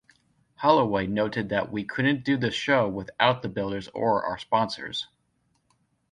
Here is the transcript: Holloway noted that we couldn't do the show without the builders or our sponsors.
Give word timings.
Holloway 0.55 1.05
noted 1.05 1.49
that 1.49 1.71
we 1.71 1.83
couldn't 1.83 2.25
do 2.25 2.35
the 2.35 2.49
show 2.49 2.87
without 2.89 3.43
the 3.43 3.49
builders 3.49 3.87
or 3.89 4.23
our 4.25 4.39
sponsors. 4.39 5.07